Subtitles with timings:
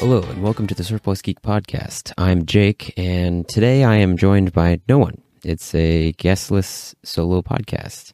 [0.00, 2.12] Hello, and welcome to the Surplus Geek Podcast.
[2.16, 5.20] I'm Jake, and today I am joined by no one.
[5.42, 8.12] It's a guestless solo podcast.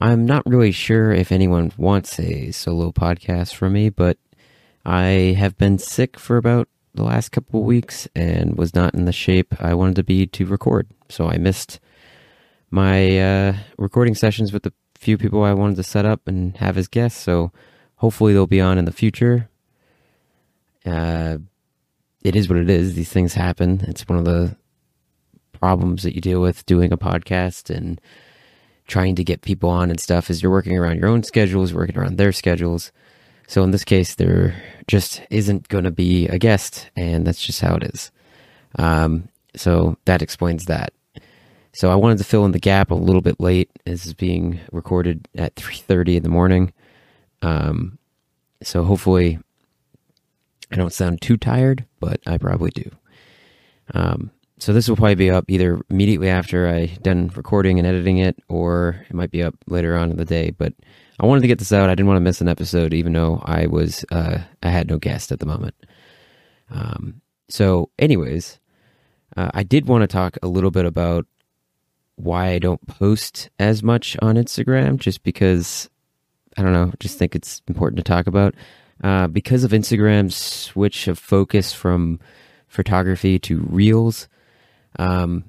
[0.00, 4.18] I'm not really sure if anyone wants a solo podcast from me, but
[4.86, 9.04] I have been sick for about the last couple of weeks and was not in
[9.04, 10.86] the shape I wanted to be to record.
[11.08, 11.80] So I missed
[12.70, 16.78] my uh, recording sessions with the few people I wanted to set up and have
[16.78, 17.20] as guests.
[17.20, 17.50] So
[17.96, 19.50] hopefully they'll be on in the future.
[20.84, 21.38] Uh,
[22.22, 22.94] it is what it is.
[22.94, 23.84] These things happen.
[23.88, 24.56] It's one of the
[25.52, 28.00] problems that you deal with doing a podcast and
[28.86, 31.96] trying to get people on and stuff is you're working around your own schedules, working
[31.96, 32.92] around their schedules.
[33.46, 34.54] So in this case, there
[34.86, 38.10] just isn't going to be a guest, and that's just how it is.
[38.78, 40.92] Um, so that explains that.
[41.72, 43.70] So I wanted to fill in the gap a little bit late.
[43.84, 46.72] This is being recorded at 3:30 in the morning.
[47.42, 47.98] Um,
[48.62, 49.38] so hopefully
[50.70, 52.90] I don't sound too tired, but I probably do.
[53.92, 58.18] Um, so this will probably be up either immediately after I done recording and editing
[58.18, 60.50] it, or it might be up later on in the day.
[60.50, 60.72] But
[61.20, 61.90] I wanted to get this out.
[61.90, 64.98] I didn't want to miss an episode, even though I was uh, I had no
[64.98, 65.74] guest at the moment.
[66.70, 68.58] Um, so, anyways,
[69.36, 71.26] uh, I did want to talk a little bit about
[72.16, 75.90] why I don't post as much on Instagram, just because
[76.56, 78.54] I don't know, just think it's important to talk about.
[79.02, 82.20] Uh, because of Instagram's switch of focus from
[82.68, 84.28] photography to reels,
[84.98, 85.44] um,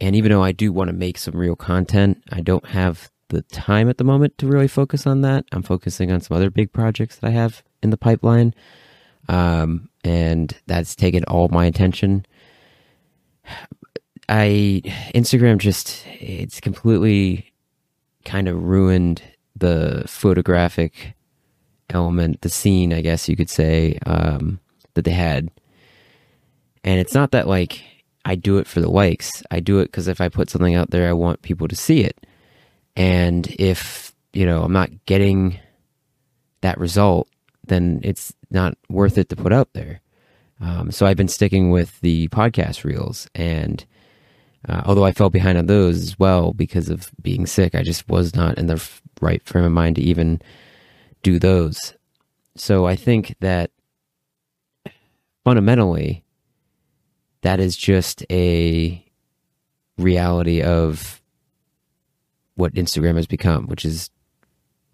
[0.00, 3.42] and even though I do want to make some real content, I don't have the
[3.42, 5.44] time at the moment to really focus on that.
[5.52, 8.54] I'm focusing on some other big projects that I have in the pipeline.
[9.28, 12.24] Um, and that's taken all my attention.
[14.28, 14.82] I
[15.14, 17.52] Instagram just it's completely
[18.24, 19.22] kind of ruined
[19.56, 21.14] the photographic
[21.90, 24.60] element, the scene, I guess you could say, um,
[24.94, 25.50] that they had.
[26.84, 27.82] And it's not that like
[28.24, 29.42] I do it for the likes.
[29.50, 32.02] I do it because if I put something out there, I want people to see
[32.02, 32.26] it.
[32.96, 35.58] And if, you know, I'm not getting
[36.60, 37.28] that result,
[37.66, 40.00] then it's not worth it to put out there.
[40.60, 43.28] Um, so I've been sticking with the podcast reels.
[43.34, 43.84] And
[44.68, 48.08] uh, although I fell behind on those as well because of being sick, I just
[48.08, 48.82] was not in the
[49.20, 50.42] right frame of mind to even
[51.22, 51.94] do those.
[52.56, 53.70] So I think that
[55.44, 56.24] fundamentally,
[57.42, 59.04] that is just a
[59.96, 61.22] reality of
[62.54, 64.10] what Instagram has become, which is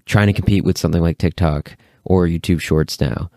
[0.06, 3.30] trying to compete with something like TikTok or YouTube Shorts now.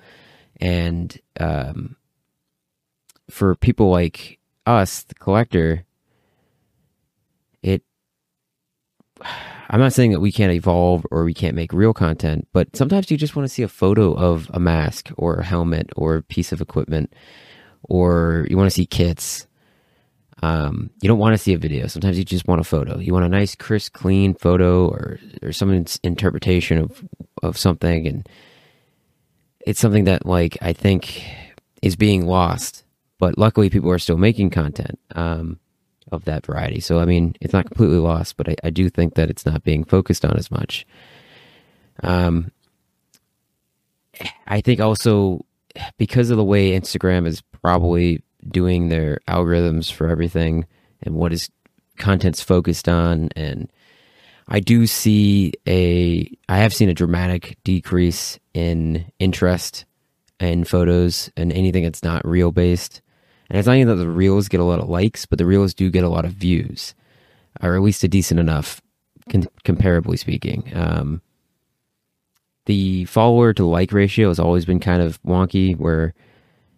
[0.59, 1.95] And um,
[3.29, 5.85] for people like us, the collector,
[7.61, 7.83] it.
[9.69, 13.11] I'm not saying that we can't evolve or we can't make real content, but sometimes
[13.11, 16.23] you just want to see a photo of a mask or a helmet or a
[16.23, 17.13] piece of equipment,
[17.83, 19.45] or you want to see kits.
[20.41, 21.87] Um, you don't want to see a video.
[21.87, 22.99] Sometimes you just want a photo.
[22.99, 27.03] You want a nice, crisp, clean photo or or someone's interpretation of
[27.43, 28.29] of something, and
[29.65, 31.23] it's something that like I think
[31.81, 32.83] is being lost.
[33.19, 34.99] But luckily, people are still making content.
[35.15, 35.59] Um,
[36.11, 36.79] of that variety.
[36.79, 39.63] So, I mean, it's not completely lost, but I, I do think that it's not
[39.63, 40.85] being focused on as much.
[42.03, 42.51] Um,
[44.47, 45.45] I think also
[45.97, 50.65] because of the way Instagram is probably doing their algorithms for everything
[51.03, 51.49] and what is
[51.97, 53.71] content's focused on and
[54.47, 59.85] I do see a I have seen a dramatic decrease in interest
[60.39, 63.01] in photos and anything that's not real based.
[63.49, 65.73] And it's not even that the reels get a lot of likes, but the reels
[65.73, 66.93] do get a lot of views,
[67.61, 68.81] or at least a decent enough,
[69.29, 70.71] con- comparably speaking.
[70.75, 71.21] Um,
[72.65, 76.13] the follower to like ratio has always been kind of wonky, where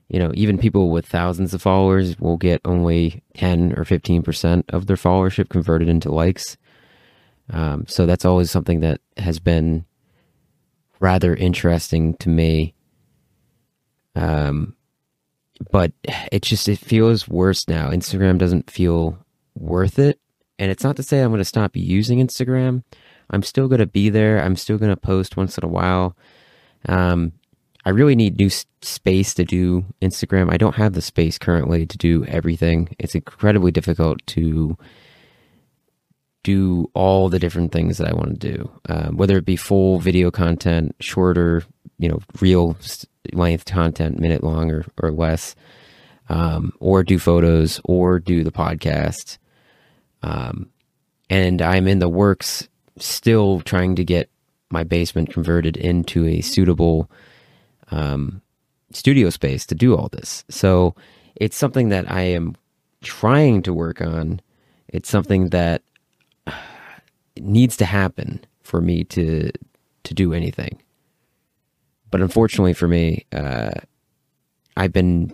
[0.07, 4.65] you know even people with thousands of followers will get only ten or fifteen percent
[4.69, 6.57] of their followership converted into likes.
[7.51, 9.85] Um, so that's always something that has been
[10.99, 12.75] rather interesting to me.
[14.15, 14.75] Um,
[15.71, 15.91] but
[16.31, 17.89] it just it feels worse now.
[17.89, 19.17] Instagram doesn't feel
[19.55, 20.19] worth it.
[20.57, 22.83] And it's not to say I'm going to stop using Instagram.
[23.29, 24.43] I'm still going to be there.
[24.43, 26.17] I'm still going to post once in a while.
[26.87, 27.33] Um,
[27.85, 28.49] I really need new
[28.81, 30.51] space to do Instagram.
[30.51, 32.95] I don't have the space currently to do everything.
[32.99, 34.77] It's incredibly difficult to
[36.43, 39.99] do all the different things that I want to do, um, whether it be full
[39.99, 41.63] video content, shorter,
[41.99, 42.75] you know, real
[43.33, 45.55] length content, minute long or, or less,
[46.29, 49.37] um, or do photos or do the podcast.
[50.23, 50.69] Um,
[51.29, 52.67] and I'm in the works
[52.97, 54.29] still trying to get
[54.71, 57.09] my basement converted into a suitable
[57.91, 58.41] um,
[58.91, 60.43] studio space to do all this.
[60.49, 60.95] So
[61.35, 62.55] it's something that I am
[63.01, 64.41] trying to work on.
[64.87, 65.83] It's something that
[67.37, 69.51] needs to happen for me to
[70.03, 70.81] to do anything.
[72.11, 73.71] But unfortunately for me, uh,
[74.75, 75.33] I've been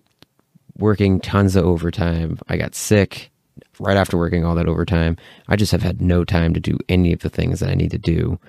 [0.77, 2.39] working tons of overtime.
[2.47, 3.31] I got sick
[3.79, 5.17] right after working all that overtime.
[5.47, 7.91] I just have had no time to do any of the things that I need
[7.91, 8.39] to do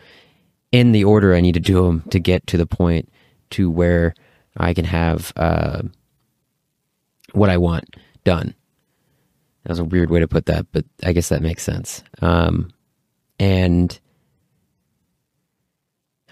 [0.73, 3.08] in the order I need to do them to get to the point
[3.50, 4.14] to where
[4.56, 5.82] I can have uh,
[7.32, 8.55] what I want done.
[9.62, 12.02] That was a weird way to put that, but I guess that makes sense.
[12.20, 12.70] Um,
[13.38, 13.99] and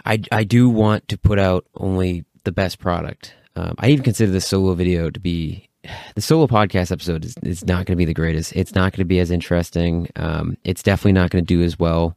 [0.05, 3.35] I I do want to put out only the best product.
[3.57, 5.69] Um, I even consider the solo video to be
[6.15, 8.55] the solo podcast episode is, is not going to be the greatest.
[8.57, 10.09] It's not going to be as interesting.
[10.17, 12.17] Um, it's definitely not going to do as well.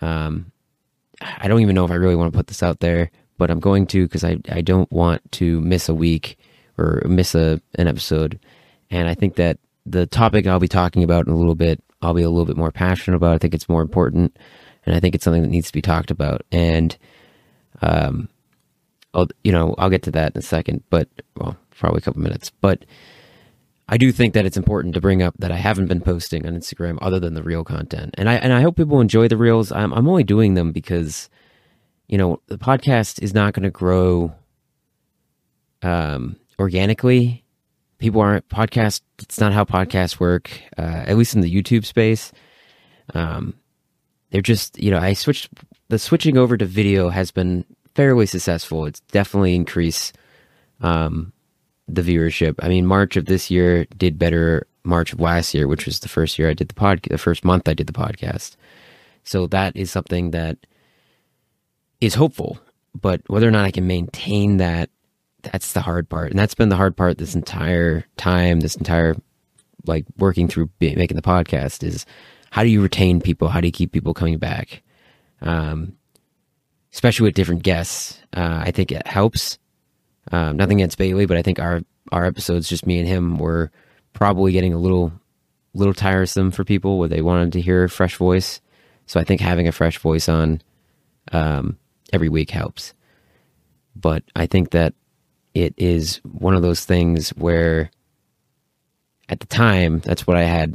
[0.00, 0.52] Um,
[1.20, 3.60] I don't even know if I really want to put this out there, but I'm
[3.60, 6.38] going to because I, I don't want to miss a week
[6.78, 8.38] or miss a an episode.
[8.90, 12.14] And I think that the topic I'll be talking about in a little bit, I'll
[12.14, 13.34] be a little bit more passionate about.
[13.34, 14.36] I think it's more important,
[14.86, 16.42] and I think it's something that needs to be talked about.
[16.52, 16.96] And
[17.82, 18.28] um,
[19.12, 22.22] I'll you know I'll get to that in a second, but well, probably a couple
[22.22, 22.50] minutes.
[22.60, 22.84] But
[23.88, 26.54] I do think that it's important to bring up that I haven't been posting on
[26.54, 29.72] Instagram other than the real content, and I and I hope people enjoy the reels.
[29.72, 31.28] I'm I'm only doing them because
[32.08, 34.34] you know the podcast is not going to grow
[35.82, 37.44] um, organically.
[37.98, 39.00] People aren't podcast.
[39.20, 42.32] It's not how podcasts work, uh, at least in the YouTube space.
[43.14, 43.54] Um,
[44.30, 45.50] they're just you know I switched
[45.88, 47.64] the switching over to video has been
[47.94, 48.86] fairly successful.
[48.86, 50.16] It's definitely increased
[50.80, 51.32] um,
[51.88, 52.56] the viewership.
[52.60, 56.08] I mean, March of this year did better March of last year, which was the
[56.08, 58.56] first year I did the podcast, the first month I did the podcast.
[59.24, 60.58] So that is something that
[62.00, 62.58] is hopeful.
[63.00, 64.90] But whether or not I can maintain that,
[65.42, 66.30] that's the hard part.
[66.30, 69.16] And that's been the hard part this entire time, this entire
[69.86, 72.06] like working through making the podcast is
[72.56, 73.48] how do you retain people?
[73.48, 74.82] How do you keep people coming back?
[75.42, 75.98] Um,
[76.90, 78.18] especially with different guests.
[78.34, 79.58] Uh, I think it helps.
[80.32, 81.82] Um, nothing against Bailey, but I think our
[82.12, 83.70] our episodes, just me and him, were
[84.14, 85.12] probably getting a little
[85.74, 88.62] little tiresome for people where they wanted to hear a fresh voice.
[89.04, 90.62] So I think having a fresh voice on
[91.32, 91.76] um,
[92.10, 92.94] every week helps.
[93.94, 94.94] But I think that
[95.52, 97.90] it is one of those things where
[99.28, 100.74] at the time that's what I had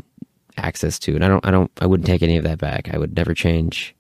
[0.57, 2.89] access to, and I don't, I don't, I wouldn't take any of that back.
[2.94, 3.95] I would never change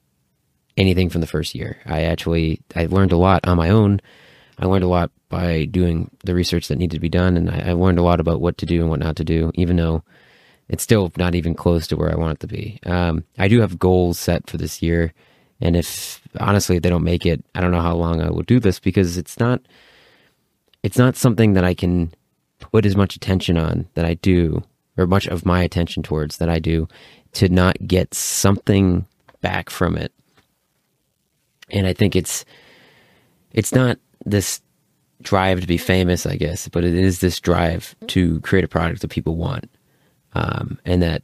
[0.77, 1.77] anything from the first year.
[1.85, 4.01] I actually I learned a lot on my own.
[4.59, 7.69] I learned a lot by doing the research that needed to be done, and I,
[7.69, 10.03] I learned a lot about what to do and what not to do, even though
[10.69, 12.79] it's still not even close to where I want it to be.
[12.85, 15.13] Um, I do have goals set for this year,
[15.59, 18.43] and if honestly if they don't make it, I don't know how long I will
[18.43, 19.61] do this because it's not
[20.83, 22.13] it's not something that I can
[22.59, 24.63] put as much attention on that I do,
[24.97, 26.87] or much of my attention towards that I do,
[27.33, 29.05] to not get something
[29.41, 30.13] back from it
[31.71, 32.45] and I think it's
[33.51, 34.61] it's not this
[35.21, 39.01] drive to be famous, I guess, but it is this drive to create a product
[39.01, 39.69] that people want,
[40.33, 41.23] um, and that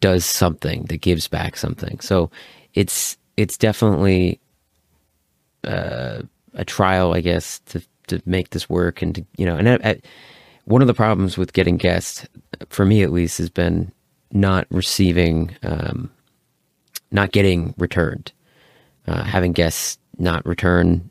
[0.00, 2.00] does something that gives back something.
[2.00, 2.30] So
[2.74, 4.40] it's it's definitely
[5.64, 6.22] uh,
[6.54, 9.78] a trial, I guess, to to make this work, and to, you know, and I,
[9.82, 10.00] I,
[10.64, 12.26] one of the problems with getting guests,
[12.68, 13.92] for me at least, has been
[14.32, 16.10] not receiving, um,
[17.10, 18.32] not getting returned
[19.06, 21.10] uh, having guests not return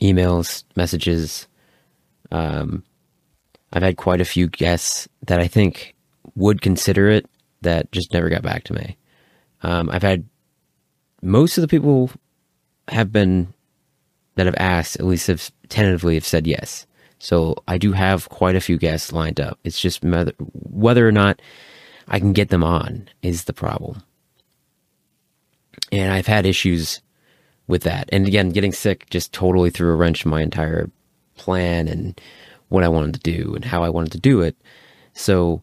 [0.00, 1.46] emails, messages.
[2.30, 2.84] Um,
[3.72, 5.94] I've had quite a few guests that I think
[6.34, 7.26] would consider it
[7.62, 8.96] that just never got back to me.
[9.62, 10.24] Um, I've had
[11.22, 12.10] most of the people
[12.88, 13.52] have been
[14.36, 16.86] that have asked, at least have tentatively have said yes.
[17.20, 19.58] So I do have quite a few guests lined up.
[19.62, 21.40] It's just whether or not
[22.08, 24.02] I can get them on is the problem.
[25.92, 27.02] And I've had issues
[27.66, 28.08] with that.
[28.10, 30.90] And again, getting sick just totally threw a wrench in my entire
[31.36, 32.18] plan and
[32.68, 34.56] what I wanted to do and how I wanted to do it.
[35.12, 35.62] So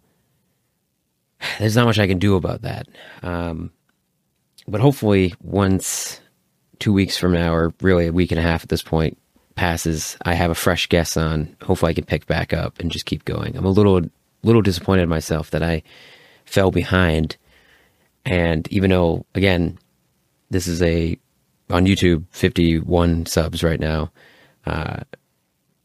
[1.57, 2.87] there's not much I can do about that.
[3.23, 3.71] Um,
[4.67, 6.21] but hopefully, once
[6.77, 9.17] two weeks from now, or really a week and a half at this point,
[9.57, 11.55] passes, I have a fresh guest on.
[11.63, 13.57] Hopefully, I can pick back up and just keep going.
[13.57, 14.01] I'm a little,
[14.43, 15.83] little disappointed in myself that I
[16.45, 17.35] fell behind.
[18.25, 19.77] And even though, again,
[20.49, 21.17] this is a
[21.69, 24.11] on YouTube, 51 subs right now.
[24.65, 25.01] Uh,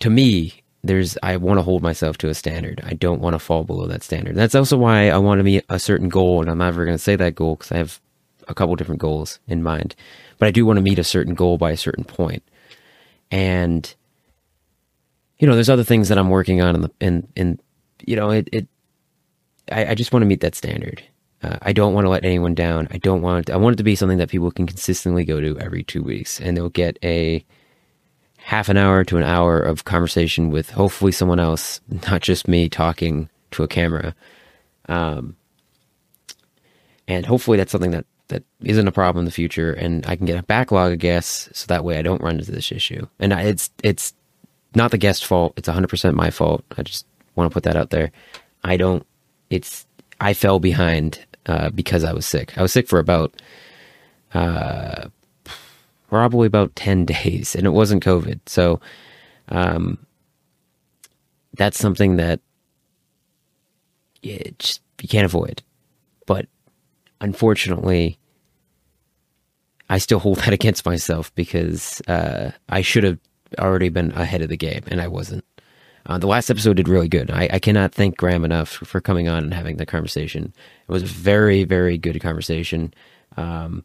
[0.01, 2.81] to me, there's I want to hold myself to a standard.
[2.85, 4.35] I don't want to fall below that standard.
[4.35, 7.03] That's also why I want to meet a certain goal, and I'm never going to
[7.03, 8.01] say that goal because I have
[8.49, 9.95] a couple different goals in mind.
[10.39, 12.43] But I do want to meet a certain goal by a certain point,
[13.33, 13.93] and
[15.39, 17.59] you know, there's other things that I'm working on in the in in
[18.07, 18.69] you know it it
[19.73, 21.03] I, I just want to meet that standard.
[21.43, 22.87] Uh, I don't want to let anyone down.
[22.93, 25.59] I don't want I want it to be something that people can consistently go to
[25.59, 27.45] every two weeks, and they'll get a
[28.37, 32.69] half an hour to an hour of conversation with hopefully someone else, not just me
[32.69, 34.15] talking to a camera.
[34.89, 35.37] Um,
[37.09, 40.27] and hopefully that's something that that isn't a problem in the future, and I can
[40.27, 43.07] get a backlog of guests, so that way I don't run into this issue.
[43.19, 44.15] And I, it's it's
[44.75, 46.65] not the guest fault; it's 100 percent my fault.
[46.77, 48.11] I just want to put that out there.
[48.65, 49.07] I don't.
[49.51, 49.87] It's
[50.21, 52.57] I fell behind uh, because I was sick.
[52.57, 53.35] I was sick for about
[54.35, 55.09] uh,
[56.09, 58.41] probably about 10 days, and it wasn't COVID.
[58.47, 58.81] So
[59.49, 59.99] um,
[61.55, 62.41] that's something that
[64.23, 65.63] you, just, you can't avoid.
[66.27, 66.47] But
[67.23, 68.19] unfortunately,
[69.89, 73.19] I still hold that against myself because uh, I should have
[73.59, 75.45] already been ahead of the game, and I wasn't.
[76.05, 77.31] Uh, the last episode did really good.
[77.31, 80.53] I, I, cannot thank Graham enough for coming on and having the conversation.
[80.89, 82.93] It was a very, very good conversation.
[83.37, 83.85] Um,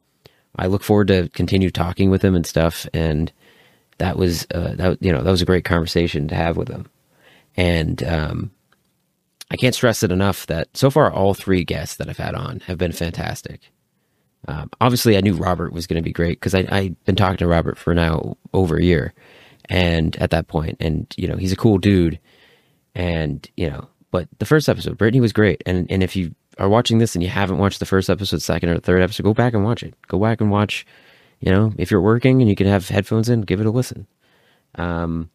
[0.55, 2.87] I look forward to continue talking with him and stuff.
[2.91, 3.31] And
[3.99, 6.89] that was, uh, that you know, that was a great conversation to have with him.
[7.55, 8.51] And um,
[9.49, 12.59] I can't stress it enough that so far all three guests that I've had on
[12.61, 13.71] have been fantastic.
[14.47, 17.47] Um, obviously, I knew Robert was going to be great because I've been talking to
[17.47, 19.13] Robert for now over a year
[19.69, 22.19] and at that point and you know he's a cool dude
[22.95, 25.61] and you know but the first episode brittany was great.
[25.65, 28.69] And and if you are watching this and you haven't watched the first episode second
[28.69, 29.93] or third episode go back and watch it.
[30.07, 30.85] Go back and watch
[31.39, 34.07] you know if you're working and you can have headphones in give it a listen.
[34.75, 35.29] Um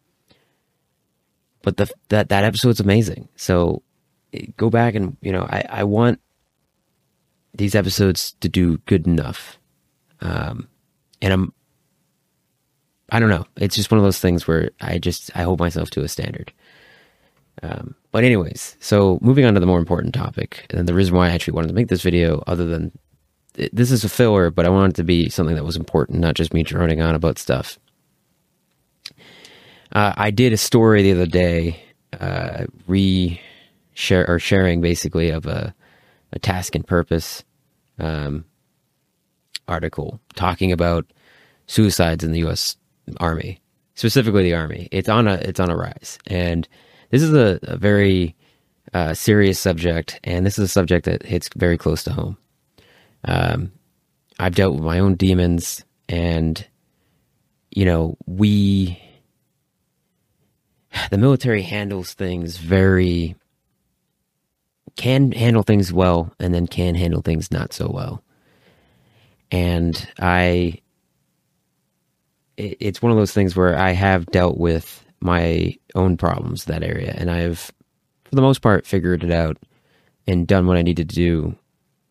[1.61, 3.29] but the that that episode's amazing.
[3.35, 3.83] So
[4.57, 6.19] go back and you know i i want
[7.53, 9.57] these episodes to do good enough
[10.21, 10.67] um
[11.21, 11.53] and i'm
[13.13, 13.45] I don't know.
[13.57, 16.51] It's just one of those things where I just I hold myself to a standard.
[17.61, 21.27] Um, but anyways, so moving on to the more important topic, and the reason why
[21.27, 22.91] I actually wanted to make this video, other than
[23.71, 26.33] this is a filler, but I wanted it to be something that was important, not
[26.33, 27.77] just me droning on about stuff.
[29.91, 31.83] Uh, I did a story the other day,
[32.19, 33.39] uh, re
[33.93, 35.73] share or sharing basically of a,
[36.31, 37.43] a task and purpose
[37.99, 38.45] um,
[39.67, 41.05] article talking about
[41.67, 42.75] suicides in the U.S
[43.19, 43.59] army,
[43.95, 44.87] specifically the army.
[44.91, 46.67] It's on a it's on a rise, and
[47.09, 48.35] this is a, a very
[48.93, 52.37] uh, serious subject, and this is a subject that hits very close to home.
[53.25, 53.71] Um,
[54.39, 56.65] I've dealt with my own demons, and
[57.71, 58.99] you know we
[61.11, 63.35] the military handles things very
[64.95, 68.23] can handle things well and then can handle things not so well
[69.51, 70.79] and i
[72.57, 77.13] it's one of those things where I have dealt with my own problems that area,
[77.17, 77.71] and I've,
[78.25, 79.57] for the most part, figured it out
[80.27, 81.55] and done what I needed to do.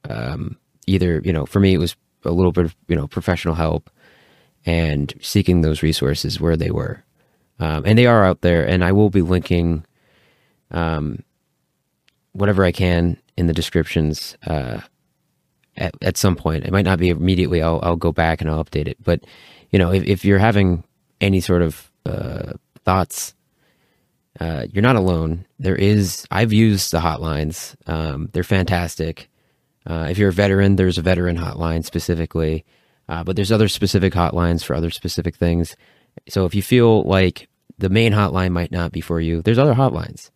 [0.09, 3.55] Um, either you know, for me, it was a little bit of you know professional
[3.55, 3.91] help
[4.65, 7.05] and seeking those resources where they were,
[7.61, 8.67] um, and they are out there.
[8.67, 9.85] And I will be linking
[10.71, 11.23] um,
[12.33, 14.81] whatever I can in the descriptions uh,
[15.77, 16.65] at, at some point.
[16.65, 17.63] It might not be immediately.
[17.63, 19.25] I'll I'll go back and I'll update it, but
[19.71, 20.85] you know, if, if you're having
[21.21, 22.53] any sort of uh,
[22.85, 23.35] thoughts,
[24.41, 25.47] uh, you're not alone.
[25.59, 27.75] There is, I've used the hotlines.
[27.87, 29.29] Um, they're fantastic.
[29.87, 32.65] Uh, if you're a veteran, there's a veteran hotline specifically,
[33.09, 35.77] uh, but there's other specific hotlines for other specific things.
[36.29, 37.49] So if you feel like
[37.79, 40.31] the main hotline might not be for you, there's other hotlines,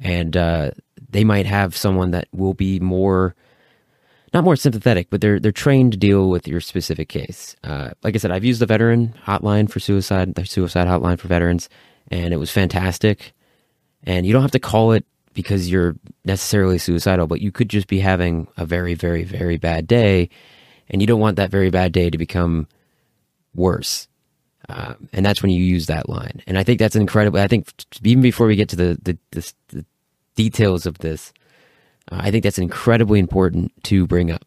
[0.00, 0.70] and uh,
[1.10, 3.34] they might have someone that will be more
[4.34, 7.54] not more sympathetic, but they're they're trained to deal with your specific case.
[7.62, 11.28] Uh, like I said, I've used the veteran hotline for suicide, the suicide hotline for
[11.28, 11.68] veterans,
[12.10, 13.32] and it was fantastic.
[14.02, 17.86] And you don't have to call it because you're necessarily suicidal, but you could just
[17.86, 20.30] be having a very, very, very bad day,
[20.90, 22.66] and you don't want that very bad day to become
[23.54, 24.08] worse.
[24.68, 26.42] Um, and that's when you use that line.
[26.46, 27.38] And I think that's incredible.
[27.38, 29.84] I think even before we get to the the, the, the
[30.36, 31.32] details of this,
[32.10, 34.44] uh, I think that's incredibly important to bring up,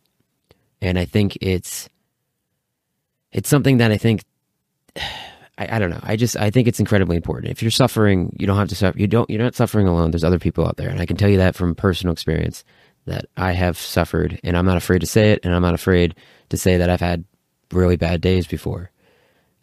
[0.81, 1.89] and I think it's
[3.31, 4.23] it's something that I think
[5.59, 5.99] I, I, don't know.
[6.03, 7.51] I just I think it's incredibly important.
[7.51, 8.97] If you're suffering, you don't have to suffer.
[8.97, 9.29] You don't.
[9.29, 10.11] You're not suffering alone.
[10.11, 12.63] There's other people out there, and I can tell you that from personal experience
[13.05, 16.15] that I have suffered, and I'm not afraid to say it, and I'm not afraid
[16.49, 17.23] to say that I've had
[17.71, 18.91] really bad days before.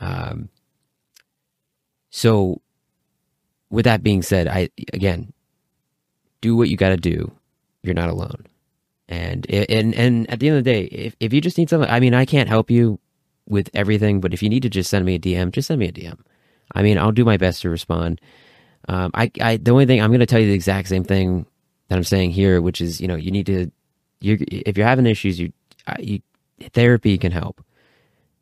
[0.04, 0.48] Um.
[2.10, 2.60] So,
[3.70, 5.32] with that being said, I again
[6.40, 7.32] do what you got to do
[7.84, 8.46] you're not alone.
[9.08, 11.88] And and and at the end of the day, if if you just need something,
[11.88, 12.98] I mean, I can't help you
[13.46, 15.88] with everything, but if you need to just send me a DM, just send me
[15.88, 16.18] a DM.
[16.74, 18.18] I mean, I'll do my best to respond.
[18.88, 21.44] Um, I, I, the only thing I'm going to tell you the exact same thing
[21.88, 23.70] that I'm saying here, which is, you know, you need to,
[24.20, 25.52] you if you're having issues, you,
[25.98, 26.20] you,
[26.72, 27.62] therapy can help.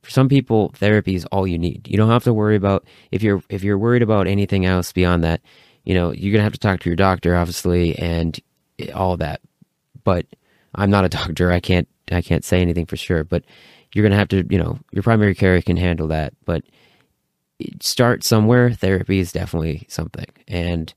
[0.03, 1.89] For some people, therapy is all you need.
[1.89, 5.23] You don't have to worry about if you're if you're worried about anything else beyond
[5.25, 5.41] that.
[5.85, 8.39] You know, you're gonna have to talk to your doctor, obviously, and
[8.95, 9.41] all that.
[10.05, 10.27] But
[10.75, 11.53] I'm not a doctor.
[11.53, 13.25] I can't I can't say anything for sure.
[13.25, 13.45] But
[13.93, 16.35] you're gonna have to, you know, your primary care can handle that.
[16.45, 16.65] But
[17.81, 18.73] start somewhere.
[18.73, 20.93] Therapy is definitely something, and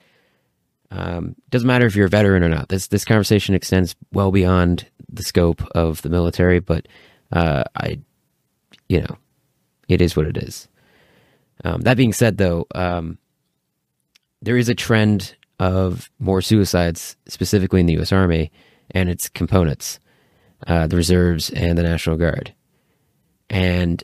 [0.92, 2.70] um, doesn't matter if you're a veteran or not.
[2.70, 6.88] This this conversation extends well beyond the scope of the military, but
[7.32, 8.00] uh, I,
[8.90, 9.18] you know,
[9.88, 10.68] it is what it is.
[11.64, 13.18] Um, that being said, though, um,
[14.42, 18.12] there is a trend of more suicides, specifically in the U.S.
[18.12, 18.52] Army
[18.92, 20.00] and its components,
[20.68, 22.54] uh, the reserves and the National Guard,
[23.50, 24.04] and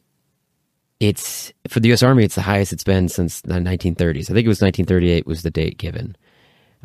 [1.00, 2.04] it's for the U.S.
[2.04, 2.24] Army.
[2.24, 4.30] It's the highest it's been since the 1930s.
[4.30, 6.16] I think it was 1938 was the date given,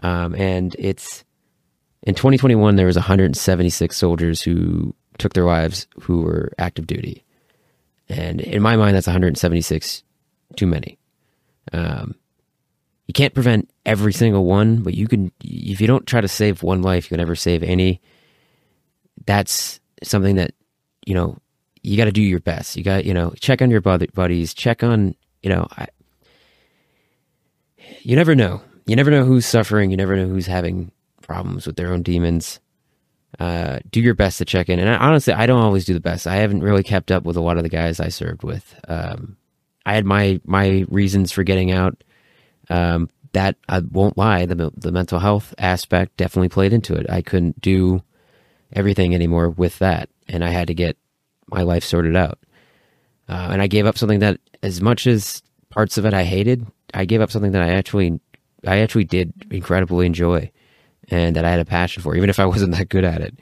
[0.03, 1.25] um, and it's
[2.03, 7.25] in 2021 there was 176 soldiers who took their lives who were active duty,
[8.09, 10.03] and in my mind that's 176
[10.57, 10.99] too many.
[11.73, 12.15] Um,
[13.07, 15.31] you can't prevent every single one, but you can.
[15.43, 18.01] If you don't try to save one life, you can never save any.
[19.27, 20.53] That's something that
[21.05, 21.39] you know
[21.87, 22.77] you got to do your best.
[22.77, 25.87] You got, you know, check on your buddies, check on, you know, I,
[28.01, 28.61] you never know.
[28.87, 29.93] You never know who's suffering.
[29.93, 30.91] You never know who's having
[31.23, 32.59] problems with their own demons.
[33.39, 34.79] Uh, do your best to check in.
[34.79, 36.27] And I, honestly, I don't always do the best.
[36.27, 38.75] I haven't really kept up with a lot of the guys I served with.
[38.89, 39.37] Um,
[39.85, 42.03] I had my my reasons for getting out.
[42.69, 47.07] Um, that I won't lie, the the mental health aspect definitely played into it.
[47.11, 48.03] I couldn't do
[48.73, 50.97] everything anymore with that, and I had to get
[51.49, 52.39] my life sorted out.
[53.29, 56.67] Uh, and I gave up something that, as much as parts of it I hated,
[56.95, 58.21] I gave up something that I actually,
[58.67, 60.51] I actually did incredibly enjoy,
[61.11, 63.39] and that I had a passion for, even if I wasn't that good at it.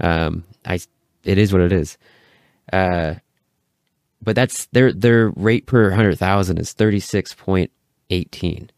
[0.00, 0.80] Um, I,
[1.24, 1.98] it is what it is.
[2.72, 3.14] Uh,
[4.22, 7.70] but that's their their rate per hundred thousand is thirty six point
[8.10, 8.70] eighteen,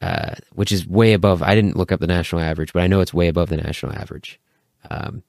[0.00, 1.42] uh, which is way above.
[1.42, 3.92] I didn't look up the national average, but I know it's way above the national
[3.92, 4.40] average.
[4.90, 5.22] Um,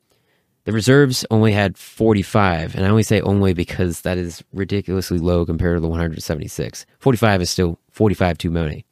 [0.65, 5.45] the reserves only had 45, and I only say only because that is ridiculously low
[5.45, 6.85] compared to the 176.
[6.99, 8.85] 45 is still 45 too many.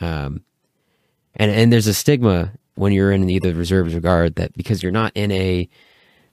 [0.00, 0.42] Um,
[1.36, 4.92] and and there's a stigma when you're in either reserves or guard that because you're
[4.92, 5.68] not in a,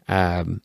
[0.08, 0.62] um,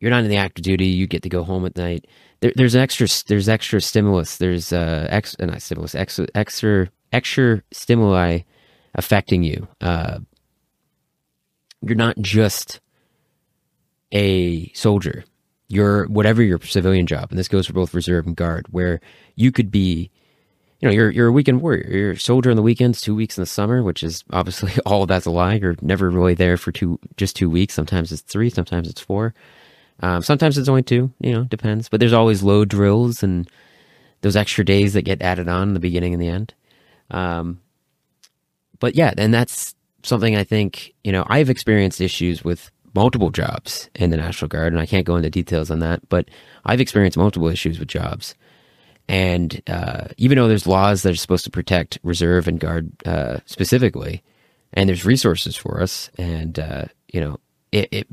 [0.00, 2.06] you're not in the active duty, you get to go home at night.
[2.40, 4.36] There, there's extra there's extra stimulus.
[4.36, 8.40] There's uh, ex, not stimulus extra extra extra stimuli
[8.94, 9.68] affecting you.
[9.80, 10.18] Uh,
[11.82, 12.80] you're not just
[14.12, 15.24] a soldier.
[15.68, 19.00] You're whatever your civilian job, and this goes for both reserve and guard, where
[19.34, 20.10] you could be,
[20.80, 21.86] you know, you're you're a weekend warrior.
[21.88, 25.06] You're a soldier on the weekends, two weeks in the summer, which is obviously all
[25.06, 25.54] that's a lie.
[25.54, 27.74] You're never really there for two, just two weeks.
[27.74, 29.34] Sometimes it's three, sometimes it's four,
[30.00, 31.12] um, sometimes it's only two.
[31.20, 31.88] You know, depends.
[31.88, 33.48] But there's always low drills and
[34.20, 36.54] those extra days that get added on in the beginning and the end.
[37.10, 37.60] Um,
[38.78, 43.90] but yeah, and that's something I think, you know, I've experienced issues with multiple jobs
[43.94, 46.28] in the National Guard, and I can't go into details on that, but
[46.64, 48.34] I've experienced multiple issues with jobs.
[49.08, 53.38] And uh, even though there's laws that are supposed to protect reserve and guard uh,
[53.46, 54.22] specifically,
[54.72, 57.38] and there's resources for us, and uh, you know,
[57.70, 58.08] it, it,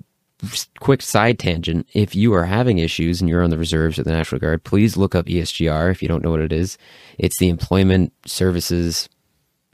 [0.80, 4.12] quick side tangent: if you are having issues and you're on the reserves or the
[4.12, 6.78] National Guard, please look up ESGR if you don't know what it is.
[7.18, 9.10] It's the Employment Services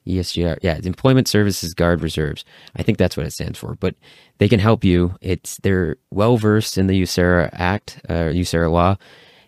[0.10, 2.44] ESGR, yeah, it's Employment Services Guard Reserves.
[2.76, 3.76] I think that's what it stands for.
[3.76, 3.96] But
[4.40, 5.16] they can help you.
[5.22, 8.98] It's they're well versed in the USERRA Act, uh, USERRA law,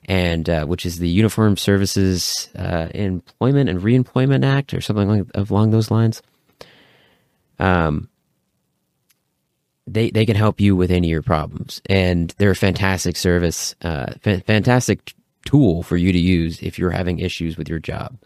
[0.06, 5.26] and uh, which is the Uniform Services uh, Employment and Reemployment Act, or something like
[5.36, 6.22] along those lines.
[7.60, 8.10] Um,
[9.88, 13.76] they they can help you with any of your problems, and they're a fantastic service,
[13.82, 15.14] uh, fa- fantastic
[15.46, 18.18] tool for you to use if you're having issues with your job.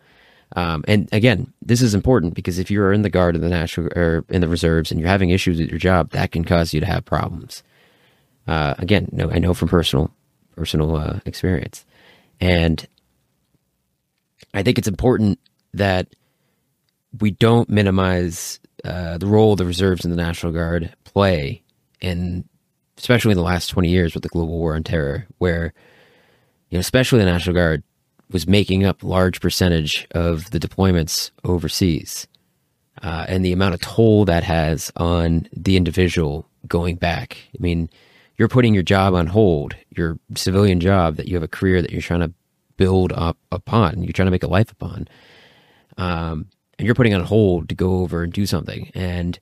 [0.55, 3.87] Um, and again, this is important because if you're in the guard of the national
[3.95, 6.79] or in the reserves and you're having issues with your job, that can cause you
[6.79, 7.63] to have problems.
[8.47, 10.11] Uh, again, no, I know from personal
[10.55, 11.85] personal uh, experience,
[12.39, 12.87] and
[14.53, 15.39] I think it's important
[15.73, 16.07] that
[17.19, 21.61] we don't minimize uh, the role the reserves and the National Guard play
[22.01, 22.47] in,
[22.97, 25.73] especially in the last twenty years with the global war on terror, where
[26.69, 27.83] you know, especially the National Guard
[28.31, 32.27] was making up large percentage of the deployments overseas,
[33.01, 37.37] uh, and the amount of toll that has on the individual going back.
[37.53, 37.89] I mean,
[38.37, 41.91] you're putting your job on hold, your civilian job that you have a career that
[41.91, 42.33] you're trying to
[42.77, 45.07] build up upon, you're trying to make a life upon.
[45.97, 49.39] um, and you're putting on hold to go over and do something, and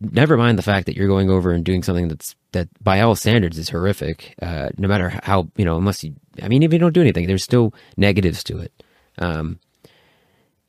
[0.00, 3.14] never mind the fact that you're going over and doing something that's that by all
[3.14, 4.34] standards is horrific.
[4.42, 7.26] Uh, no matter how you know, unless you, I mean, if you don't do anything,
[7.28, 8.72] there's still negatives to it.
[9.18, 9.60] Um,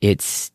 [0.00, 0.52] it's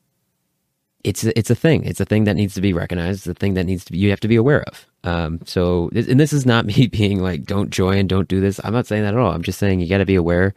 [1.03, 1.84] it's it's a thing.
[1.86, 3.27] It's a thing that needs to be recognized.
[3.27, 4.86] It's a thing that needs to be you have to be aware of.
[5.06, 8.60] Um, so, and this is not me being like, don't join, don't do this.
[8.63, 9.32] I'm not saying that at all.
[9.32, 10.54] I'm just saying you got to be aware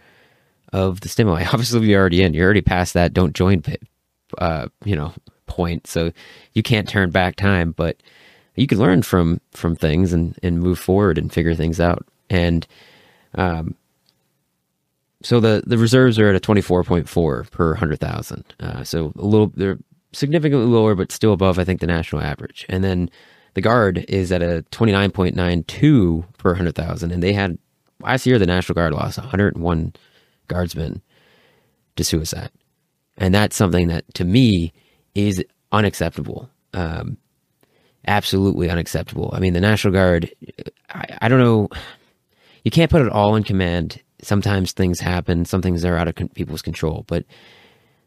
[0.73, 1.45] of the stimuli.
[1.53, 2.35] Obviously, you're already in.
[2.35, 3.15] You're already past that.
[3.15, 3.63] Don't join,
[4.39, 5.13] uh, you know,
[5.47, 5.87] point.
[5.87, 6.13] So
[6.55, 8.03] you can't turn back time, but
[8.57, 12.07] you can learn from from things and and move forward and figure things out.
[12.29, 12.67] And
[13.35, 13.77] um,
[15.23, 18.45] so the the reserves are at a 24.4 per 100,000.
[18.61, 19.79] Uh, so a little they're
[20.13, 22.67] significantly lower but still above I think the national average.
[22.69, 23.11] And then
[23.59, 27.59] the guard is at a 29.92 per 100,000 and they had
[28.01, 29.93] last year the National Guard lost 101
[30.47, 31.03] guardsmen
[31.97, 32.51] to suicide.
[33.17, 34.73] And that's something that to me
[35.17, 36.49] is unacceptable.
[36.73, 37.17] Um,
[38.07, 39.31] absolutely unacceptable.
[39.33, 40.31] I mean, the National Guard,
[40.91, 41.69] I, I, don't know,
[42.63, 44.01] you can't put it all in command.
[44.23, 47.25] Sometimes things happen, some things are out of con- people's control, but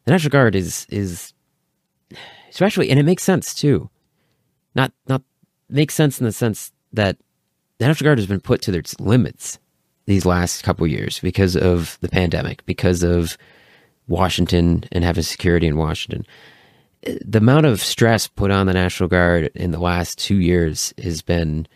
[0.06, 1.34] the National Guard is, is,
[2.50, 3.90] especially, and it makes sense too.
[4.76, 5.24] Not, not,
[5.72, 7.18] makes sense in the sense that
[7.78, 9.60] the National Guard has been put to its limits
[10.06, 13.38] these last couple years because of the pandemic, because of
[14.08, 16.26] Washington and having security in Washington
[17.04, 21.22] the amount of stress put on the National Guard in the last two years has
[21.22, 21.68] been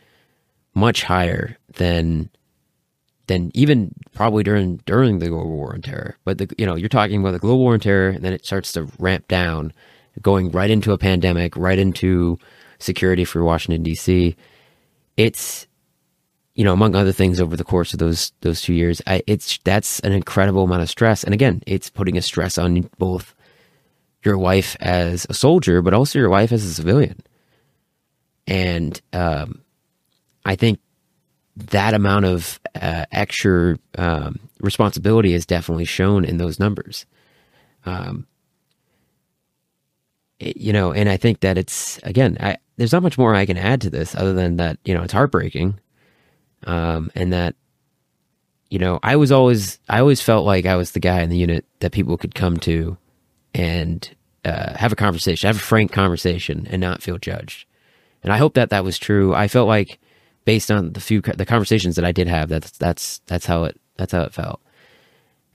[0.74, 2.30] much higher than
[3.28, 6.18] than even probably during during the global war on terror.
[6.26, 8.46] But the you know you're talking about the global war on terror, and then it
[8.46, 9.74] starts to ramp down,
[10.22, 12.38] going right into a pandemic, right into
[12.80, 14.36] security for Washington D.C.
[15.18, 15.68] It's
[16.56, 19.60] you know among other things over the course of those those two years, I, it's
[19.64, 23.36] that's an incredible amount of stress, and again, it's putting a stress on both
[24.24, 27.22] your wife as a soldier, but also your wife as a civilian.
[28.48, 29.62] And um,
[30.44, 30.80] I think
[31.56, 37.06] that amount of uh, extra um, responsibility is definitely shown in those numbers.
[37.86, 38.28] Um,
[40.40, 43.46] it, you know, and I think that it's again, I, there's not much more I
[43.46, 45.80] can add to this other than that you know it's heartbreaking,
[46.64, 47.56] um, and that
[48.70, 51.38] you know I was always I always felt like I was the guy in the
[51.38, 52.98] unit that people could come to
[53.54, 57.66] and uh, have a conversation, have a frank conversation, and not feel judged.
[58.24, 59.34] And I hope that that was true.
[59.34, 60.00] I felt like,
[60.46, 63.80] based on the few the conversations that I did have, that's that's that's how it
[63.98, 64.62] that's how it felt.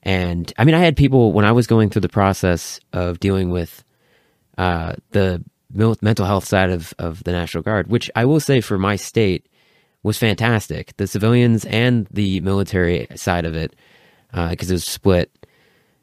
[0.02, 3.50] And I mean, I had people when I was going through the process of dealing
[3.50, 3.84] with
[4.56, 8.78] uh, the mental health side of of the National Guard, which I will say for
[8.78, 9.46] my state
[10.02, 10.96] was fantastic.
[10.96, 13.76] The civilians and the military side of it,
[14.30, 15.30] because uh, it was split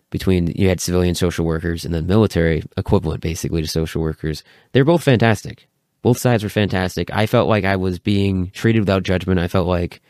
[0.10, 4.43] between you had civilian social workers and the military equivalent basically to social workers.
[4.71, 5.67] They're both fantastic.
[6.01, 7.10] Both sides were fantastic.
[7.12, 9.39] I felt like I was being treated without judgment.
[9.39, 10.01] I felt like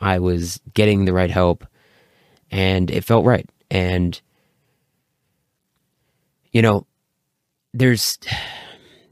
[0.00, 1.66] I was getting the right help
[2.50, 3.48] and it felt right.
[3.70, 4.20] And
[6.52, 6.86] you know,
[7.72, 8.18] there's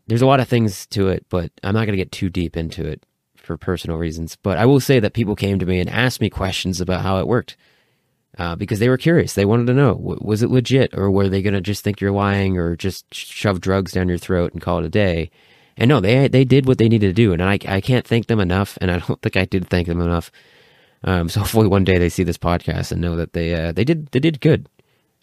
[0.06, 2.56] there's a lot of things to it, but I'm not going to get too deep
[2.56, 3.04] into it
[3.36, 4.36] for personal reasons.
[4.36, 7.18] But I will say that people came to me and asked me questions about how
[7.18, 7.56] it worked
[8.38, 9.34] uh, because they were curious.
[9.34, 12.10] They wanted to know was it legit or were they going to just think you're
[12.10, 15.30] lying or just shove drugs down your throat and call it a day?
[15.76, 18.26] And no, they they did what they needed to do, and I I can't thank
[18.28, 20.30] them enough, and I don't think I did thank them enough.
[21.02, 23.84] Um, so hopefully one day they see this podcast and know that they uh, they
[23.84, 24.68] did they did good.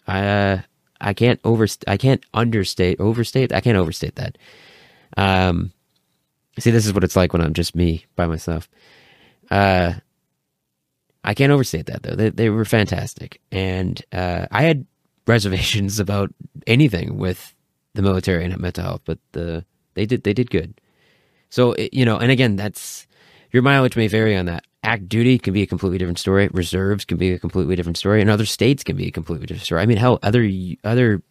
[0.06, 0.60] I uh,
[1.00, 4.36] I can't over I can't understate overstate I can't overstate that.
[5.16, 5.72] Um,
[6.58, 8.68] see, this is what it's like when I'm just me by myself.
[9.50, 9.94] Uh,
[11.24, 12.14] I can't overstate that though.
[12.14, 14.86] They, they were fantastic, and uh, I had
[15.26, 16.30] reservations about
[16.66, 17.54] anything with
[17.94, 20.80] the military and mental health, but the they did they did good.
[21.50, 23.06] So it, you know, and again, that's
[23.52, 24.64] your mileage may vary on that.
[24.82, 26.48] Act duty can be a completely different story.
[26.48, 29.64] Reserves can be a completely different story, and other states can be a completely different
[29.64, 29.82] story.
[29.82, 30.50] I mean, hell, other
[30.82, 31.22] other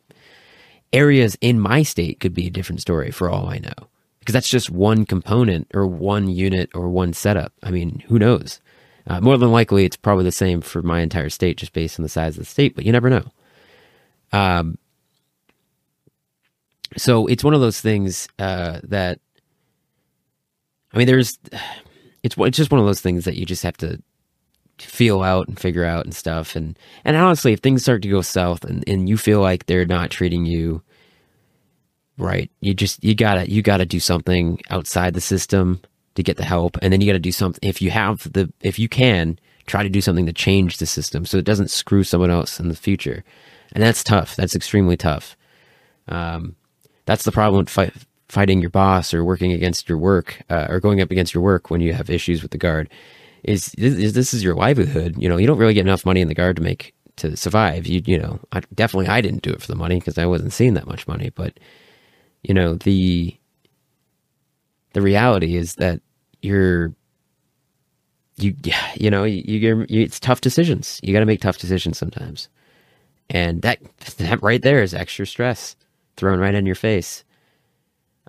[0.94, 3.88] areas in my state could be a different story for all I know,
[4.20, 7.54] because that's just one component or one unit or one setup.
[7.64, 8.60] I mean, who knows?
[9.08, 12.04] Uh, more than likely, it's probably the same for my entire state, just based on
[12.04, 13.26] the size of the state, but you never know.
[14.32, 14.78] Um,
[16.98, 19.20] so it's one of those things uh, that,
[20.94, 21.40] I mean, there's,
[22.24, 24.02] it's it's just one of those things that you just have to
[24.88, 26.56] feel out and figure out and stuff.
[26.56, 29.86] And and honestly, if things start to go south and, and you feel like they're
[29.86, 30.82] not treating you
[32.18, 35.82] right, you just you gotta you gotta do something outside the system
[36.16, 38.52] to get the help and then you got to do something if you have the
[38.62, 42.04] if you can try to do something to change the system so it doesn't screw
[42.04, 43.24] someone else in the future
[43.74, 45.38] and that's tough that's extremely tough
[46.08, 46.56] Um,
[47.06, 47.94] that's the problem with fight,
[48.30, 51.70] fighting your boss or working against your work uh, or going up against your work
[51.70, 52.90] when you have issues with the guard.
[53.44, 55.16] Is, is this is your livelihood?
[55.18, 57.88] You know, you don't really get enough money in the guard to make to survive.
[57.88, 60.54] You you know, I, definitely I didn't do it for the money because I wasn't
[60.54, 61.32] seeing that much money.
[61.34, 61.60] But
[62.44, 63.36] you know the
[64.94, 66.02] the reality is that
[66.42, 66.94] you're
[68.38, 71.00] you yeah you know you, you, you it's tough decisions.
[71.04, 72.50] You got to make tough decisions sometimes,
[73.30, 73.80] and that
[74.18, 75.76] that right there is extra stress
[76.18, 77.24] thrown right in your face.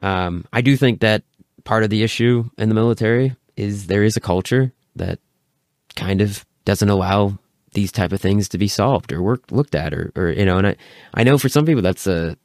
[0.03, 1.23] Um, I do think that
[1.65, 5.19] part of the issue in the military is there is a culture that
[5.97, 7.39] kind of doesn't allow
[7.73, 10.59] these type of things to be solved or worked looked at or, or you know
[10.59, 10.77] and I,
[11.15, 12.37] I know for some people that's a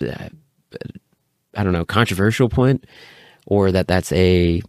[0.00, 0.28] uh,
[1.54, 2.86] I don't know controversial point
[3.46, 4.62] or that that's a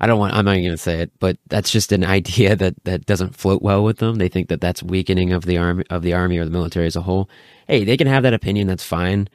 [0.00, 2.74] I don't want I'm not going to say it but that's just an idea that
[2.84, 4.16] that doesn't float well with them.
[4.16, 6.96] They think that that's weakening of the army of the army or the military as
[6.96, 7.30] a whole.
[7.66, 9.28] Hey they can have that opinion that's fine.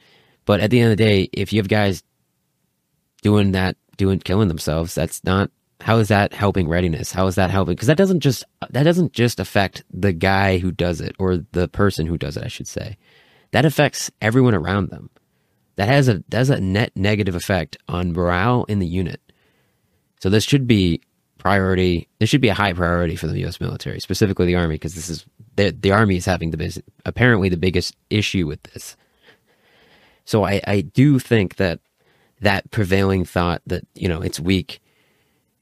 [0.44, 2.04] But at the end of the day if you have guys
[3.22, 7.12] doing that doing killing themselves that's not how is that helping readiness?
[7.12, 7.74] How is that helping?
[7.74, 11.68] Because that doesn't just that doesn't just affect the guy who does it or the
[11.68, 12.44] person who does it.
[12.44, 12.96] I should say
[13.52, 15.10] that affects everyone around them.
[15.76, 19.20] That has a does a net negative effect on morale in the unit.
[20.20, 21.00] So this should be
[21.38, 22.08] priority.
[22.18, 23.60] This should be a high priority for the U.S.
[23.60, 27.48] military, specifically the Army, because this is the the Army is having the biggest, apparently
[27.48, 28.96] the biggest issue with this.
[30.24, 31.78] So I I do think that
[32.40, 34.80] that prevailing thought that you know it's weak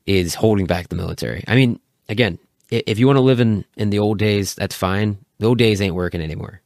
[0.06, 1.44] is holding back the military.
[1.48, 2.38] I mean, again,
[2.70, 5.18] if you want to live in in the old days, that's fine.
[5.38, 6.62] The old days ain't working anymore.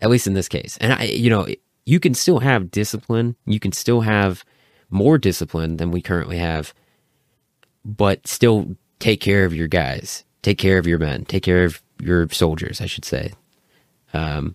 [0.00, 0.76] At least in this case.
[0.80, 1.46] And I you know,
[1.84, 3.36] you can still have discipline.
[3.46, 4.44] You can still have
[4.90, 6.72] more discipline than we currently have,
[7.84, 10.24] but still take care of your guys.
[10.42, 11.24] Take care of your men.
[11.24, 13.32] Take care of your soldiers, I should say.
[14.12, 14.54] Um,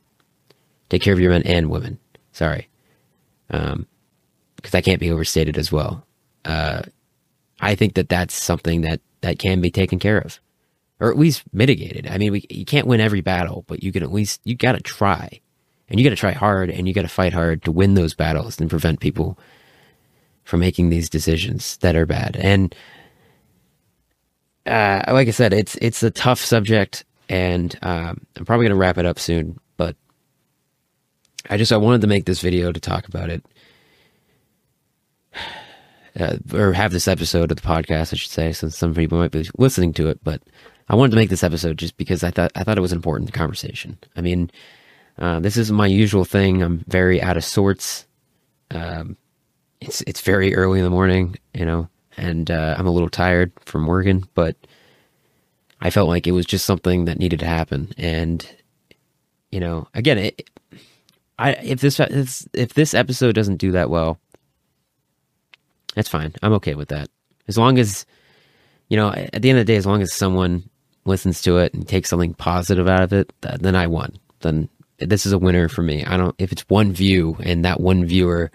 [0.89, 1.99] take care of your men and women.
[2.32, 2.69] Sorry.
[3.49, 3.88] Um,
[4.62, 6.06] because that can't be overstated as well.
[6.45, 6.84] Uh,
[7.60, 10.39] I think that that's something that that can be taken care of,
[11.00, 12.08] or at least mitigated.
[12.08, 14.74] I mean, we you can't win every battle, but you can at least you got
[14.74, 15.41] to try,
[15.89, 18.13] and you got to try hard, and you got to fight hard to win those
[18.13, 19.38] battles and prevent people
[20.43, 22.36] from making these decisions that are bad.
[22.36, 22.74] And
[24.65, 28.80] uh, like I said, it's it's a tough subject, and um, I'm probably going to
[28.80, 29.60] wrap it up soon.
[29.78, 29.95] But
[31.50, 33.43] I just I wanted to make this video to talk about it
[36.19, 39.32] uh, or have this episode of the podcast, I should say, since some people might
[39.32, 40.19] be listening to it.
[40.24, 40.41] But
[40.89, 42.97] I wanted to make this episode just because I thought I thought it was an
[42.97, 43.97] important conversation.
[44.15, 44.52] I mean,
[45.17, 46.62] uh, this isn't my usual thing.
[46.62, 48.06] I'm very out of sorts.
[48.71, 49.17] Um,
[49.80, 53.52] it's it's very early in the morning, you know, and uh, I'm a little tired
[53.65, 54.56] from working, but
[55.82, 57.91] I felt like it was just something that needed to happen.
[57.97, 58.47] And
[59.52, 60.50] you know, again, it,
[61.39, 62.00] I if this
[62.54, 64.19] if this episode doesn't do that well,
[65.95, 66.34] that's fine.
[66.41, 67.10] I'm okay with that.
[67.47, 68.06] As long as,
[68.89, 70.69] you know, at the end of the day, as long as someone
[71.06, 74.17] listens to it and takes something positive out of it, then I won.
[74.41, 76.06] Then this is a winner for me.
[76.06, 78.51] I don't, if it's one view and that one viewer,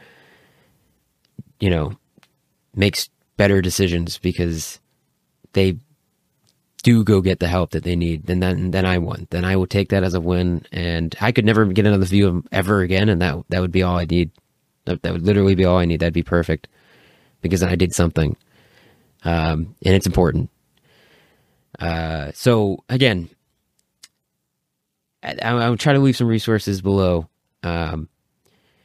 [1.60, 1.92] you know,
[2.74, 4.80] makes better decisions because
[5.52, 5.78] they
[6.82, 9.26] do go get the help that they need, then then then I won.
[9.30, 12.28] Then I will take that as a win, and I could never get another view
[12.28, 14.30] of ever again, and that that would be all I need.
[14.84, 15.98] That, that would literally be all I need.
[15.98, 16.68] That'd be perfect
[17.40, 18.36] because I did something,
[19.24, 20.50] um, and it's important.
[21.78, 23.28] Uh, so again,
[25.22, 27.28] I, will try to leave some resources below
[27.62, 28.08] um,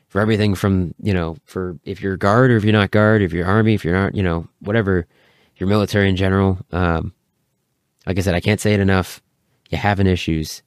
[0.08, 3.34] for everything from you know for if you're guard or if you're not guard, if
[3.34, 5.08] you're army, if you're not you know whatever,
[5.58, 6.58] your military in general.
[6.72, 7.14] Um,
[8.06, 9.22] like I said, I can't say it enough.
[9.70, 10.64] You having issues,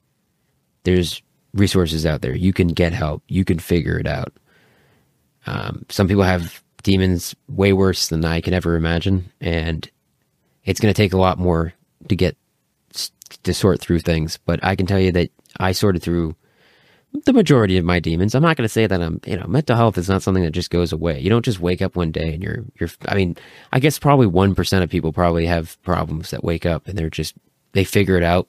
[0.83, 1.21] there's
[1.53, 2.35] resources out there.
[2.35, 3.23] You can get help.
[3.27, 4.33] You can figure it out.
[5.45, 9.89] Um, some people have demons way worse than I can ever imagine, and
[10.63, 11.73] it's going to take a lot more
[12.07, 12.37] to get
[13.43, 14.37] to sort through things.
[14.45, 16.35] But I can tell you that I sorted through
[17.25, 18.35] the majority of my demons.
[18.35, 20.51] I'm not going to say that I'm, you know, mental health is not something that
[20.51, 21.19] just goes away.
[21.19, 22.89] You don't just wake up one day and you're, you're.
[23.07, 23.35] I mean,
[23.73, 27.09] I guess probably one percent of people probably have problems that wake up and they're
[27.09, 27.33] just
[27.71, 28.47] they figure it out,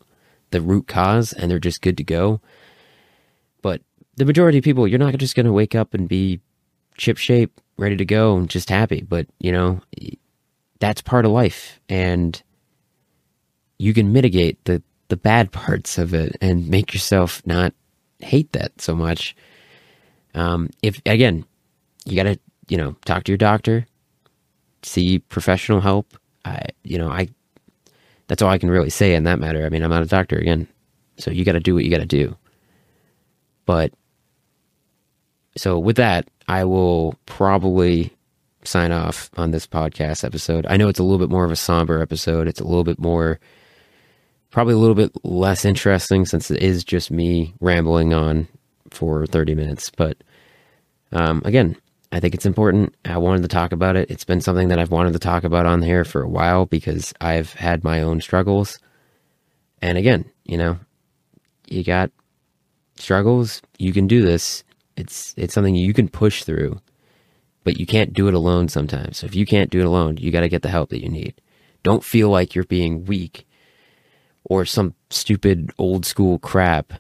[0.51, 2.43] the root cause, and they're just good to go.
[3.63, 3.81] But
[4.17, 6.41] the majority of people, you're not just going to wake up and be
[6.99, 9.03] chip shape ready to go and just happy.
[9.03, 9.81] But, you know,
[10.81, 11.81] that's part of life.
[11.89, 12.41] And
[13.79, 17.73] you can mitigate the, the bad parts of it and make yourself not
[18.21, 19.37] hate that so much.
[20.35, 21.45] Um, if, again,
[22.05, 23.87] you got to, you know, talk to your doctor,
[24.83, 26.17] see professional help.
[26.45, 27.29] I, you know, I,
[28.29, 29.65] that's all I can really say in that matter.
[29.65, 30.69] I mean, I'm not a doctor again.
[31.19, 32.37] So you got to do what you got to do.
[33.65, 33.93] But
[35.57, 38.13] so with that, I will probably
[38.65, 40.67] sign off on this podcast episode.
[40.69, 42.49] I know it's a little bit more of a somber episode.
[42.49, 43.39] It's a little bit more,
[44.51, 48.49] probably a little bit less interesting since it is just me rambling on
[48.91, 49.91] for 30 minutes.
[49.91, 50.19] But
[51.13, 51.77] um, again,
[52.13, 52.95] I think it's important.
[53.05, 54.11] I wanted to talk about it.
[54.11, 57.13] It's been something that I've wanted to talk about on here for a while because
[57.21, 58.79] I've had my own struggles.
[59.83, 60.79] And again, you know,
[61.67, 62.11] you got
[62.97, 64.65] struggles, you can do this.
[64.97, 66.81] It's it's something you can push through
[67.67, 69.19] but you can't do it alone sometimes.
[69.19, 71.09] So if you can't do it alone, you got to get the help that you
[71.09, 71.35] need.
[71.83, 73.45] Don't feel like you're being weak
[74.45, 76.93] or some stupid old school crap.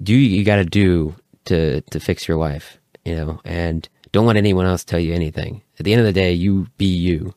[0.00, 3.40] Do you got to do to to fix your life, you know?
[3.44, 5.62] And don't let anyone else tell you anything.
[5.80, 7.34] At the end of the day, you be you.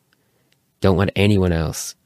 [0.80, 1.96] Don't let anyone else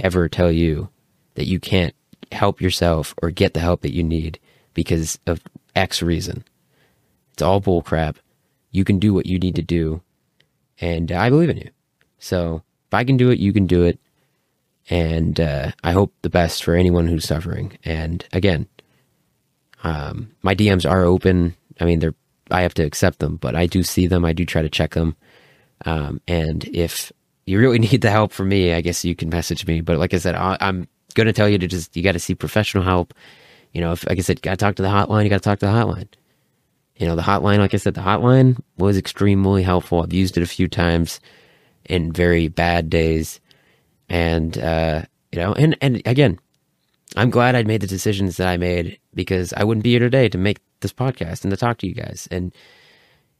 [0.00, 0.88] ever tell you
[1.36, 1.94] that you can't
[2.32, 4.40] help yourself or get the help that you need
[4.74, 5.40] because of
[5.76, 6.42] X reason.
[7.38, 8.18] It's all bull crap.
[8.72, 10.02] You can do what you need to do
[10.80, 11.70] and I believe in you.
[12.18, 14.00] So if I can do it, you can do it.
[14.90, 17.78] And uh, I hope the best for anyone who's suffering.
[17.84, 18.66] And again,
[19.84, 21.54] um, my DMs are open.
[21.78, 22.16] I mean, they're
[22.50, 24.24] I have to accept them, but I do see them.
[24.24, 25.14] I do try to check them.
[25.84, 27.12] Um, and if
[27.46, 29.80] you really need the help from me, I guess you can message me.
[29.80, 32.18] But like I said, I, am going to tell you to just you got to
[32.18, 33.14] see professional help.
[33.72, 35.22] You know, if like I said, got to talk to the hotline.
[35.22, 36.08] You got to talk to the hotline.
[36.98, 40.02] You know, the hotline, like I said, the hotline was extremely helpful.
[40.02, 41.20] I've used it a few times
[41.84, 43.40] in very bad days.
[44.08, 46.38] And, uh, you know, and, and again,
[47.16, 50.28] I'm glad I'd made the decisions that I made because I wouldn't be here today
[50.28, 52.26] to make this podcast and to talk to you guys.
[52.30, 52.52] And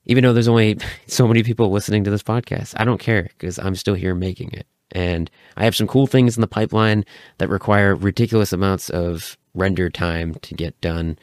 [0.07, 3.59] even though there's only so many people listening to this podcast, I don't care because
[3.59, 4.66] I'm still here making it.
[4.92, 7.05] And I have some cool things in the pipeline
[7.38, 11.18] that require ridiculous amounts of render time to get done.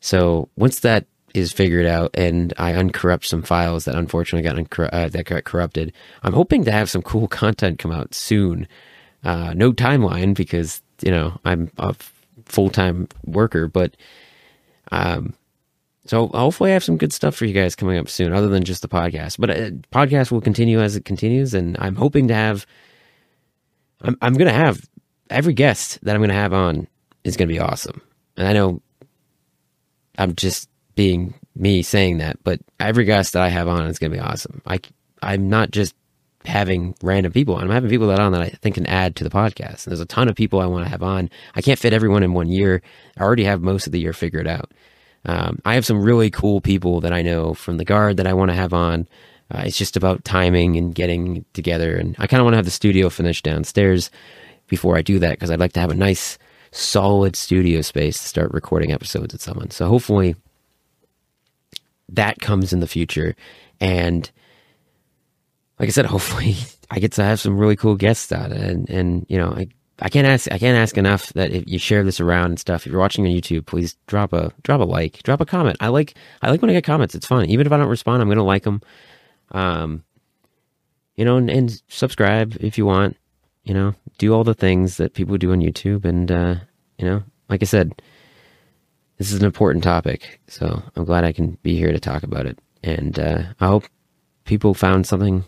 [0.00, 5.08] So once that is figured out and I uncorrupt some files that unfortunately got uh,
[5.08, 5.92] that got corrupted.
[6.22, 8.66] I'm hoping to have some cool content come out soon.
[9.24, 11.94] Uh, no timeline because you know I'm a
[12.46, 13.96] full time worker, but
[14.92, 15.34] um,
[16.06, 18.64] so hopefully I have some good stuff for you guys coming up soon, other than
[18.64, 19.38] just the podcast.
[19.38, 22.66] But uh, podcast will continue as it continues, and I'm hoping to have.
[24.02, 24.88] I'm I'm gonna have
[25.30, 26.86] every guest that I'm gonna have on
[27.24, 28.00] is gonna be awesome,
[28.36, 28.80] and I know
[30.18, 34.10] I'm just being me saying that, but every guest that I have on is going
[34.10, 34.60] to be awesome.
[34.66, 34.80] I,
[35.22, 35.94] I'm not just
[36.44, 37.56] having random people.
[37.56, 39.84] I'm having people that on that I think can add to the podcast.
[39.84, 41.30] And there's a ton of people I want to have on.
[41.54, 42.82] I can't fit everyone in one year.
[43.16, 44.72] I already have most of the year figured out.
[45.24, 48.32] Um, I have some really cool people that I know from the guard that I
[48.32, 49.08] want to have on.
[49.50, 51.96] Uh, it's just about timing and getting together.
[51.96, 54.10] And I kind of want to have the studio finished downstairs
[54.68, 56.38] before I do that because I'd like to have a nice,
[56.70, 59.70] solid studio space to start recording episodes with someone.
[59.70, 60.36] So hopefully
[62.10, 63.34] that comes in the future.
[63.80, 64.30] And
[65.78, 66.56] like I said, hopefully
[66.90, 70.10] I get to have some really cool guests on and, and, you know, I, I
[70.10, 72.92] can't ask, I can't ask enough that if you share this around and stuff, if
[72.92, 75.78] you're watching on YouTube, please drop a, drop a like, drop a comment.
[75.80, 77.14] I like, I like when I get comments.
[77.14, 77.46] It's fun.
[77.46, 78.82] Even if I don't respond, I'm to like them.
[79.52, 80.04] Um,
[81.14, 83.16] you know, and, and subscribe if you want,
[83.64, 86.04] you know, do all the things that people do on YouTube.
[86.04, 86.56] And, uh,
[86.98, 88.02] you know, like I said,
[89.18, 92.46] this is an important topic, so I'm glad I can be here to talk about
[92.46, 92.58] it.
[92.82, 93.84] And uh, I hope
[94.44, 95.44] people found something,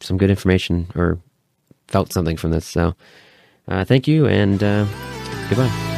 [0.00, 1.18] some good information, or
[1.88, 2.66] felt something from this.
[2.66, 2.94] So,
[3.68, 4.86] uh, thank you, and uh,
[5.48, 5.93] goodbye.